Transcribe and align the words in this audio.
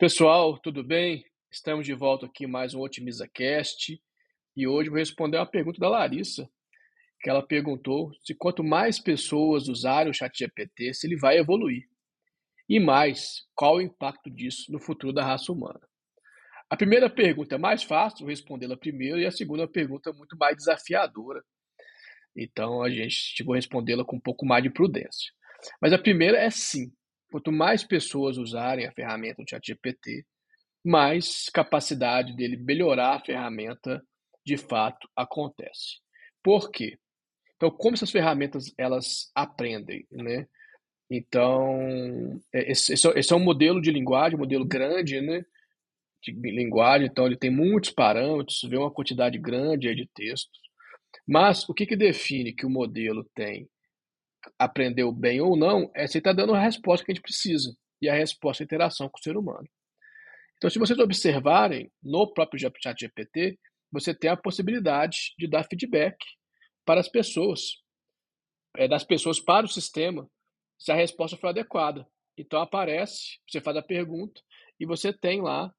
Pessoal, 0.00 0.56
tudo 0.56 0.82
bem? 0.82 1.26
Estamos 1.52 1.84
de 1.84 1.92
volta 1.92 2.24
aqui 2.24 2.46
mais 2.46 2.72
um 2.72 2.80
Otimiza 2.80 3.28
Cast 3.28 4.02
e 4.56 4.66
hoje 4.66 4.88
vou 4.88 4.98
responder 4.98 5.36
uma 5.36 5.44
pergunta 5.44 5.78
da 5.78 5.90
Larissa, 5.90 6.48
que 7.20 7.28
ela 7.28 7.46
perguntou 7.46 8.10
se 8.24 8.34
quanto 8.34 8.64
mais 8.64 8.98
pessoas 8.98 9.68
usarem 9.68 10.10
o 10.10 10.14
ChatGPT, 10.14 10.94
se 10.94 11.06
ele 11.06 11.18
vai 11.18 11.36
evoluir. 11.36 11.86
E 12.66 12.80
mais, 12.80 13.46
qual 13.54 13.76
o 13.76 13.82
impacto 13.82 14.30
disso 14.30 14.72
no 14.72 14.80
futuro 14.80 15.12
da 15.12 15.22
raça 15.22 15.52
humana. 15.52 15.86
A 16.70 16.78
primeira 16.78 17.10
pergunta 17.10 17.56
é 17.56 17.58
mais 17.58 17.82
fácil, 17.82 18.26
respondê-la 18.26 18.78
primeiro, 18.78 19.18
e 19.18 19.26
a 19.26 19.30
segunda 19.30 19.68
pergunta 19.68 20.08
é 20.08 20.14
muito 20.14 20.34
mais 20.34 20.56
desafiadora. 20.56 21.44
Então 22.34 22.82
a 22.82 22.88
gente 22.88 23.44
vou 23.44 23.54
respondê-la 23.54 24.02
com 24.02 24.16
um 24.16 24.20
pouco 24.20 24.46
mais 24.46 24.62
de 24.62 24.70
prudência. 24.70 25.30
Mas 25.78 25.92
a 25.92 25.98
primeira 25.98 26.38
é 26.38 26.48
sim, 26.48 26.90
Quanto 27.30 27.52
mais 27.52 27.84
pessoas 27.84 28.36
usarem 28.36 28.86
a 28.86 28.92
ferramenta 28.92 29.42
do 29.42 29.48
ChatGPT, 29.48 30.24
mais 30.84 31.48
capacidade 31.52 32.34
dele 32.34 32.56
melhorar 32.56 33.16
a 33.16 33.20
ferramenta 33.20 34.02
de 34.44 34.56
fato 34.56 35.08
acontece. 35.14 36.00
Por 36.42 36.70
quê? 36.70 36.98
Então, 37.56 37.70
como 37.70 37.94
essas 37.94 38.10
ferramentas 38.10 38.72
elas 38.78 39.30
aprendem, 39.34 40.06
né? 40.10 40.46
Então, 41.10 42.40
é, 42.52 42.70
esse, 42.70 42.94
esse 42.94 43.32
é 43.32 43.36
um 43.36 43.44
modelo 43.44 43.82
de 43.82 43.90
linguagem, 43.90 44.36
um 44.36 44.40
modelo 44.40 44.64
grande, 44.64 45.20
né? 45.20 45.44
De 46.22 46.32
linguagem, 46.32 47.06
então 47.06 47.26
ele 47.26 47.36
tem 47.36 47.50
muitos 47.50 47.90
parâmetros, 47.90 48.62
vê 48.68 48.76
uma 48.76 48.90
quantidade 48.90 49.38
grande 49.38 49.94
de 49.94 50.08
textos. 50.14 50.58
Mas 51.26 51.68
o 51.68 51.74
que, 51.74 51.86
que 51.86 51.96
define 51.96 52.52
que 52.52 52.64
o 52.64 52.70
modelo 52.70 53.24
tem 53.34 53.68
aprendeu 54.58 55.12
bem 55.12 55.40
ou 55.40 55.56
não, 55.56 55.90
é 55.94 56.06
se 56.06 56.18
está 56.18 56.32
dando 56.32 56.54
a 56.54 56.60
resposta 56.60 57.04
que 57.04 57.12
a 57.12 57.14
gente 57.14 57.22
precisa. 57.22 57.76
E 58.00 58.08
a 58.08 58.14
resposta 58.14 58.62
é 58.62 58.64
a 58.64 58.66
interação 58.66 59.08
com 59.08 59.18
o 59.18 59.22
ser 59.22 59.36
humano. 59.36 59.68
Então, 60.56 60.70
se 60.70 60.78
vocês 60.78 60.98
observarem 60.98 61.90
no 62.02 62.32
próprio 62.32 62.60
chat 62.60 62.98
GPT, 62.98 63.58
você 63.90 64.14
tem 64.14 64.30
a 64.30 64.36
possibilidade 64.36 65.34
de 65.38 65.46
dar 65.46 65.64
feedback 65.64 66.16
para 66.84 67.00
as 67.00 67.08
pessoas, 67.08 67.78
é, 68.76 68.86
das 68.86 69.04
pessoas 69.04 69.40
para 69.40 69.66
o 69.66 69.68
sistema, 69.68 70.30
se 70.78 70.90
a 70.90 70.94
resposta 70.94 71.36
for 71.36 71.48
adequada. 71.48 72.06
Então 72.36 72.60
aparece, 72.60 73.38
você 73.46 73.60
faz 73.60 73.76
a 73.76 73.82
pergunta 73.82 74.40
e 74.78 74.86
você 74.86 75.12
tem 75.12 75.42
lá 75.42 75.72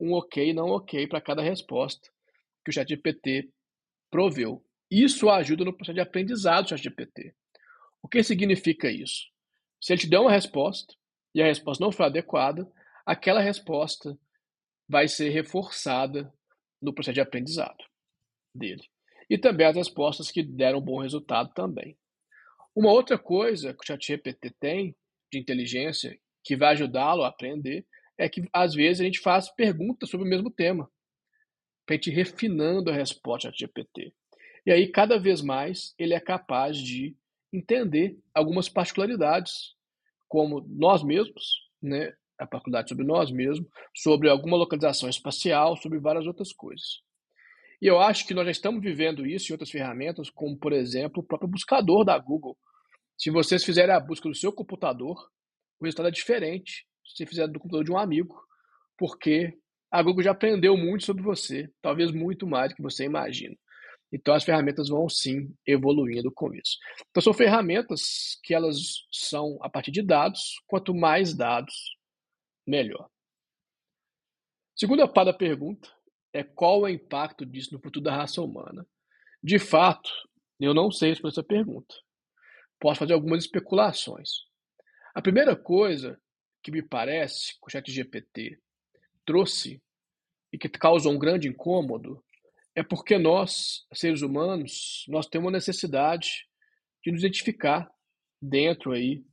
um 0.00 0.12
ok 0.12 0.50
e 0.50 0.52
não 0.52 0.68
ok 0.70 1.06
para 1.06 1.20
cada 1.20 1.42
resposta 1.42 2.10
que 2.64 2.70
o 2.70 2.72
ChatGPT 2.72 3.50
proveu. 4.10 4.64
Isso 4.90 5.28
ajuda 5.28 5.64
no 5.64 5.72
processo 5.72 5.94
de 5.94 6.00
aprendizado 6.00 6.64
do 6.64 6.68
ChatGPT. 6.70 7.34
O 8.02 8.08
que 8.08 8.22
significa 8.22 8.90
isso? 8.90 9.26
Se 9.80 9.92
ele 9.92 10.00
te 10.00 10.08
der 10.08 10.18
uma 10.18 10.30
resposta 10.30 10.94
e 11.34 11.42
a 11.42 11.46
resposta 11.46 11.84
não 11.84 11.92
for 11.92 12.04
adequada, 12.04 12.70
aquela 13.04 13.40
resposta 13.40 14.18
vai 14.88 15.06
ser 15.08 15.30
reforçada 15.30 16.32
no 16.80 16.92
processo 16.92 17.14
de 17.14 17.20
aprendizado 17.20 17.84
dele. 18.54 18.82
E 19.28 19.36
também 19.36 19.66
as 19.66 19.76
respostas 19.76 20.30
que 20.30 20.42
deram 20.42 20.80
bom 20.80 21.00
resultado 21.00 21.52
também. 21.52 21.98
Uma 22.74 22.90
outra 22.90 23.18
coisa 23.18 23.74
que 23.74 23.80
o 23.82 23.86
ChatGPT 23.86 24.54
tem 24.58 24.96
de 25.30 25.38
inteligência 25.38 26.18
que 26.42 26.56
vai 26.56 26.72
ajudá-lo 26.72 27.24
a 27.24 27.28
aprender 27.28 27.86
é 28.16 28.28
que 28.28 28.42
às 28.52 28.74
vezes 28.74 29.00
a 29.00 29.04
gente 29.04 29.20
faz 29.20 29.50
perguntas 29.50 30.08
sobre 30.08 30.26
o 30.26 30.30
mesmo 30.30 30.50
tema, 30.50 30.90
para 31.84 31.94
a 31.94 31.96
gente 31.96 32.10
ir 32.10 32.14
refinando 32.14 32.90
a 32.90 32.94
resposta 32.94 33.50
do 33.50 33.56
ChatGPT. 33.56 34.12
E 34.64 34.70
aí, 34.70 34.88
cada 34.88 35.18
vez 35.18 35.42
mais, 35.42 35.94
ele 35.98 36.14
é 36.14 36.20
capaz 36.20 36.78
de 36.78 37.16
entender 37.52 38.18
algumas 38.34 38.68
particularidades, 38.68 39.74
como 40.28 40.66
nós 40.68 41.02
mesmos, 41.02 41.68
né, 41.82 42.12
a 42.38 42.46
particularidade 42.46 42.90
sobre 42.90 43.04
nós 43.04 43.30
mesmos, 43.30 43.68
sobre 43.96 44.28
alguma 44.28 44.56
localização 44.56 45.08
espacial, 45.08 45.76
sobre 45.76 45.98
várias 45.98 46.26
outras 46.26 46.52
coisas. 46.52 47.02
E 47.80 47.86
eu 47.86 48.00
acho 48.00 48.26
que 48.26 48.34
nós 48.34 48.44
já 48.44 48.50
estamos 48.50 48.82
vivendo 48.82 49.26
isso 49.26 49.50
em 49.50 49.54
outras 49.54 49.70
ferramentas, 49.70 50.30
como, 50.30 50.56
por 50.58 50.72
exemplo, 50.72 51.22
o 51.22 51.26
próprio 51.26 51.48
buscador 51.48 52.04
da 52.04 52.18
Google. 52.18 52.58
Se 53.16 53.30
vocês 53.30 53.64
fizerem 53.64 53.94
a 53.94 54.00
busca 54.00 54.28
do 54.28 54.34
seu 54.34 54.52
computador, 54.52 55.16
o 55.80 55.84
resultado 55.84 56.08
é 56.08 56.12
diferente 56.12 56.86
se 57.04 57.16
você 57.16 57.26
fizer 57.26 57.46
do 57.48 57.58
computador 57.58 57.84
de 57.84 57.92
um 57.92 57.98
amigo, 57.98 58.34
porque 58.96 59.56
a 59.90 60.02
Google 60.02 60.22
já 60.22 60.32
aprendeu 60.32 60.76
muito 60.76 61.04
sobre 61.04 61.22
você, 61.22 61.70
talvez 61.80 62.10
muito 62.10 62.46
mais 62.46 62.70
do 62.70 62.76
que 62.76 62.82
você 62.82 63.04
imagina. 63.04 63.56
Então 64.12 64.34
as 64.34 64.44
ferramentas 64.44 64.88
vão 64.88 65.08
sim 65.08 65.54
evoluindo 65.66 66.32
com 66.32 66.52
isso. 66.54 66.78
Então 67.10 67.22
são 67.22 67.34
ferramentas 67.34 68.38
que 68.42 68.54
elas 68.54 69.06
são 69.12 69.58
a 69.60 69.68
partir 69.68 69.90
de 69.90 70.02
dados, 70.02 70.62
quanto 70.66 70.94
mais 70.94 71.34
dados, 71.34 71.96
melhor. 72.66 73.08
Segunda 74.74 75.06
parte 75.08 75.32
da 75.32 75.34
pergunta 75.36 75.90
é 76.32 76.42
qual 76.42 76.86
é 76.86 76.90
o 76.90 76.94
impacto 76.94 77.44
disso 77.44 77.74
no 77.74 77.80
futuro 77.80 78.04
da 78.04 78.16
raça 78.16 78.40
humana. 78.40 78.86
De 79.42 79.58
fato, 79.58 80.10
eu 80.60 80.72
não 80.72 80.90
sei 80.90 81.10
responder 81.10 81.32
essa 81.32 81.42
pergunta. 81.42 81.94
Posso 82.78 83.00
fazer 83.00 83.12
algumas 83.12 83.44
especulações. 83.44 84.30
A 85.14 85.20
primeira 85.20 85.56
coisa 85.56 86.20
que 86.62 86.70
me 86.70 86.82
parece 86.82 87.54
que 87.54 87.66
o 87.66 87.70
ChatGPT 87.70 88.60
trouxe 89.24 89.82
e 90.52 90.58
que 90.58 90.68
causou 90.68 91.12
um 91.12 91.18
grande 91.18 91.48
incômodo 91.48 92.22
é 92.78 92.82
porque 92.84 93.18
nós, 93.18 93.84
seres 93.92 94.22
humanos, 94.22 95.04
nós 95.08 95.26
temos 95.26 95.46
uma 95.46 95.56
necessidade 95.56 96.46
de 97.02 97.10
nos 97.10 97.22
identificar 97.22 97.90
dentro 98.40 98.92
aí 98.92 99.24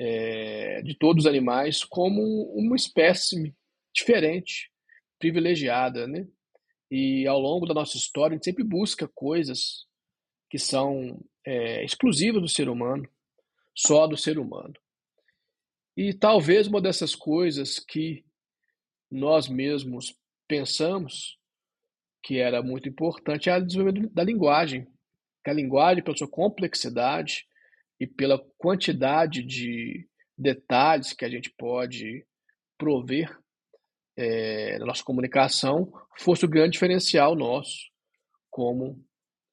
é, 0.00 0.82
de 0.82 0.98
todos 0.98 1.24
os 1.24 1.30
animais 1.30 1.84
como 1.84 2.20
uma 2.56 2.74
espécie 2.74 3.54
diferente, 3.94 4.68
privilegiada, 5.16 6.08
né? 6.08 6.26
E 6.90 7.24
ao 7.28 7.38
longo 7.38 7.66
da 7.66 7.74
nossa 7.74 7.96
história, 7.96 8.34
a 8.34 8.36
gente 8.36 8.46
sempre 8.46 8.64
busca 8.64 9.06
coisas 9.14 9.86
que 10.50 10.58
são 10.58 11.24
é, 11.46 11.84
exclusivas 11.84 12.42
do 12.42 12.48
ser 12.48 12.68
humano, 12.68 13.08
só 13.76 14.08
do 14.08 14.16
ser 14.16 14.40
humano. 14.40 14.74
E 15.96 16.12
talvez 16.12 16.66
uma 16.66 16.80
dessas 16.80 17.14
coisas 17.14 17.78
que 17.78 18.24
nós 19.08 19.46
mesmos 19.46 20.18
pensamos 20.48 21.38
que 22.26 22.40
era 22.40 22.60
muito 22.60 22.88
importante 22.88 23.48
é 23.48 23.56
o 23.56 23.64
desenvolvimento 23.64 24.12
da 24.12 24.24
linguagem. 24.24 24.84
Que 25.44 25.50
a 25.50 25.54
linguagem, 25.54 26.02
pela 26.02 26.16
sua 26.16 26.28
complexidade 26.28 27.46
e 28.00 28.06
pela 28.06 28.44
quantidade 28.58 29.44
de 29.44 30.08
detalhes 30.36 31.12
que 31.12 31.24
a 31.24 31.28
gente 31.30 31.54
pode 31.56 32.26
prover 32.76 33.30
é, 34.16 34.76
na 34.80 34.86
nossa 34.86 35.04
comunicação, 35.04 35.88
fosse 36.18 36.44
o 36.44 36.48
grande 36.48 36.72
diferencial 36.72 37.36
nosso 37.36 37.76
como 38.50 39.00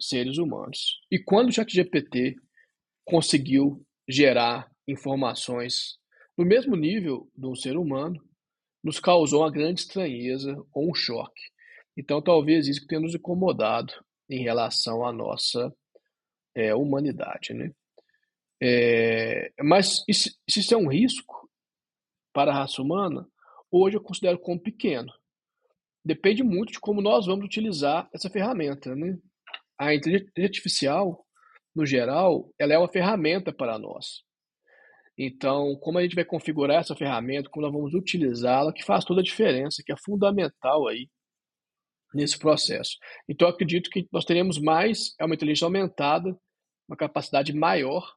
seres 0.02 0.40
humanos. 0.40 1.00
E 1.12 1.20
quando 1.20 1.50
o 1.50 1.52
ChatGPT 1.52 2.38
conseguiu 3.06 3.86
gerar 4.10 4.68
informações 4.88 6.00
no 6.36 6.44
mesmo 6.44 6.76
nível 6.76 7.30
do 7.36 7.56
ser 7.56 7.78
humano, 7.78 8.20
nos 8.84 9.00
causou 9.00 9.42
uma 9.42 9.52
grande 9.52 9.82
estranheza 9.82 10.56
ou 10.74 10.90
um 10.90 10.96
choque. 10.96 11.53
Então, 11.98 12.22
talvez 12.22 12.68
isso 12.68 12.86
tenha 12.88 13.02
nos 13.02 13.14
incomodado 13.14 13.94
em 14.30 14.42
relação 14.44 15.06
à 15.06 15.12
nossa 15.12 15.72
é, 16.56 16.74
humanidade. 16.74 17.54
Né? 17.54 17.72
É, 18.62 19.52
mas 19.62 20.04
isso, 20.08 20.30
isso 20.48 20.74
é 20.74 20.78
um 20.78 20.88
risco 20.88 21.50
para 22.34 22.52
a 22.52 22.56
raça 22.56 22.81
humana? 22.81 23.28
Hoje 23.72 23.98
eu 23.98 24.02
considero 24.02 24.40
como 24.40 24.62
pequeno. 24.62 25.12
Depende 26.06 26.44
muito 26.44 26.74
de 26.74 26.80
como 26.80 27.02
nós 27.02 27.28
vamos 27.28 27.46
utilizar 27.46 28.10
essa 28.14 28.30
ferramenta. 28.30 28.96
Né? 28.96 29.18
A 29.80 29.94
inteligência 29.94 30.44
artificial, 30.44 31.25
no 31.75 31.86
geral, 31.86 32.50
ela 32.60 32.74
é 32.74 32.78
uma 32.78 32.92
ferramenta 32.92 33.54
para 33.54 33.78
nós. 33.78 34.24
Então, 35.18 35.78
como 35.80 36.00
a 36.00 36.01
gente 36.01 36.16
vai 36.16 36.25
configurar 36.25 36.81
essa 36.81 36.95
ferramenta, 36.95 37.50
como 37.50 37.66
nós 37.66 37.74
vamos 37.74 37.94
utilizá-la, 37.94 38.74
que 38.74 38.84
faz 38.84 39.06
toda 39.06 39.22
a 39.22 39.24
diferença, 39.24 39.84
que 39.86 39.94
é 39.94 39.95
fundamental 40.04 40.88
aí 40.88 41.07
nesse 42.13 42.38
processo. 42.38 42.98
Então, 43.27 43.48
acredito 43.48 43.89
que 43.89 44.07
nós 44.12 44.25
teremos 44.25 44.60
mais, 44.60 45.13
é 45.19 45.25
uma 45.25 45.36
inteligência 45.36 45.65
aumentada, 45.65 46.38
uma 46.88 46.98
capacidade 46.98 47.54
maior 47.54 48.13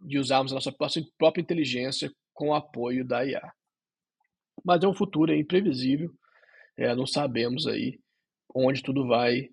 de 0.00 0.18
usarmos 0.18 0.52
a 0.52 0.54
nossa 0.54 0.72
própria 1.18 1.42
inteligência 1.42 2.12
com 2.32 2.48
o 2.48 2.54
apoio 2.54 3.04
da 3.04 3.24
IA. 3.24 3.52
Mas 4.64 4.82
é 4.82 4.88
um 4.88 4.94
futuro 4.94 5.34
imprevisível, 5.34 6.12
é, 6.76 6.94
não 6.94 7.06
sabemos 7.06 7.66
aí 7.66 7.98
onde 8.54 8.82
tudo 8.82 9.06
vai 9.06 9.48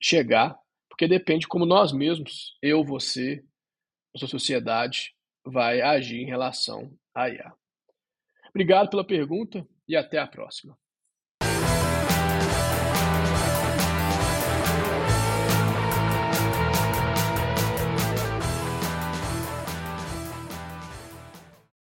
chegar, 0.00 0.56
porque 0.88 1.08
depende 1.08 1.46
como 1.46 1.66
nós 1.66 1.92
mesmos, 1.92 2.56
eu, 2.62 2.84
você, 2.84 3.42
nossa 4.14 4.26
sociedade, 4.26 5.14
vai 5.44 5.80
agir 5.80 6.20
em 6.20 6.26
relação 6.26 6.96
à 7.14 7.28
IA. 7.28 7.52
Obrigado 8.50 8.88
pela 8.88 9.04
pergunta 9.04 9.66
e 9.88 9.96
até 9.96 10.18
a 10.18 10.26
próxima. 10.26 10.78